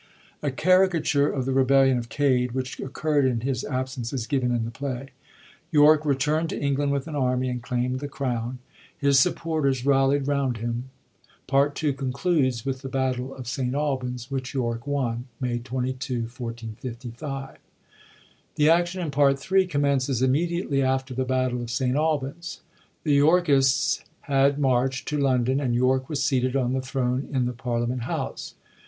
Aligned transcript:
A 0.41 0.49
cari 0.49 0.89
cature 0.89 1.29
of 1.31 1.45
the 1.45 1.51
rebellion 1.51 1.99
of 1.99 2.09
Cade, 2.09 2.53
which 2.53 2.79
occurrd 2.79 3.29
in 3.29 3.41
his 3.41 3.63
absence, 3.63 4.11
is 4.11 4.25
g^ven 4.25 4.45
in 4.45 4.65
the 4.65 4.71
play. 4.71 5.09
York 5.71 6.05
returnd 6.05 6.47
to 6.49 6.59
England 6.59 6.91
with 6.91 7.07
an 7.07 7.15
army, 7.15 7.49
and 7.49 7.61
claimd 7.61 7.99
the 7.99 8.07
crown. 8.07 8.57
His 8.97 9.19
supporters 9.19 9.81
84 9.81 9.93
HENRY 9.93 10.01
VI., 10.01 10.07
PART 10.07 10.17
3 10.17 10.17
rallied 10.17 10.39
round 10.39 10.57
him. 10.57 10.89
Part 11.45 11.83
II. 11.83 11.93
concludes 11.93 12.65
with 12.65 12.81
the 12.81 12.89
battle 12.89 13.35
of 13.35 13.47
St. 13.47 13.75
Albans, 13.75 14.31
which 14.31 14.55
York 14.55 14.87
won, 14.87 15.25
May 15.39 15.59
22, 15.59 16.21
1455. 16.21 17.57
The 18.55 18.69
action 18.71 19.03
in 19.03 19.11
Part 19.11 19.51
III. 19.51 19.67
commences 19.67 20.23
immediately 20.23 20.81
after 20.81 21.13
the 21.13 21.25
battle 21.25 21.61
of 21.61 21.69
St. 21.69 21.95
Albans. 21.95 22.61
The 23.03 23.19
Torkists 23.19 24.01
had 24.21 24.57
marcht 24.57 25.05
to 25.05 25.19
London, 25.19 25.59
and 25.59 25.75
York 25.75 26.09
was 26.09 26.23
seated 26.23 26.55
on 26.55 26.73
the 26.73 26.81
throne 26.81 27.29
in 27.31 27.45
the 27.45 27.53
Parliament 27.53 28.05
House. 28.05 28.55